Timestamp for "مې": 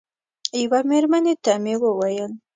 1.63-1.75